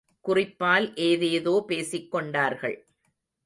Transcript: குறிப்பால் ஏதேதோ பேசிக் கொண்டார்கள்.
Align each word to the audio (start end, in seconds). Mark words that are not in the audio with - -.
குறிப்பால் 0.25 0.95
ஏதேதோ 0.95 1.63
பேசிக் 1.67 2.11
கொண்டார்கள். 2.11 2.77